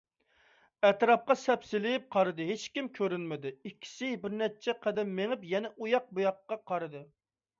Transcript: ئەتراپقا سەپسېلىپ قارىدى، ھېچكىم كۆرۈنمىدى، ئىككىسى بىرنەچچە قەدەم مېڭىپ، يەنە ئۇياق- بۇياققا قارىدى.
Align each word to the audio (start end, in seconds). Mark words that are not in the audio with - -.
ئەتراپقا 0.87 1.35
سەپسېلىپ 1.41 2.05
قارىدى، 2.15 2.47
ھېچكىم 2.47 2.87
كۆرۈنمىدى، 2.95 3.51
ئىككىسى 3.71 4.09
بىرنەچچە 4.23 4.77
قەدەم 4.87 5.11
مېڭىپ، 5.19 5.43
يەنە 5.53 5.73
ئۇياق- 5.75 6.11
بۇياققا 6.21 6.59
قارىدى. 6.73 7.03